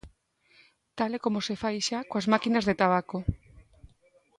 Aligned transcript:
Tal 0.97 1.11
e 1.17 1.23
como 1.25 1.39
se 1.47 1.55
fai 1.61 1.75
xa 1.87 1.99
coas 2.09 2.29
máquinas 2.33 2.65
de 2.65 2.77
tabaco. 2.81 3.17